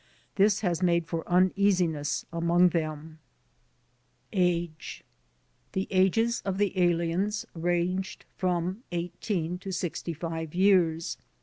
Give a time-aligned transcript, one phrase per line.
[0.35, 3.19] This has made for uneasiness among them.
[4.33, 5.03] Age
[5.73, 11.17] The ages of the aliens ranged from 18 to 65 years.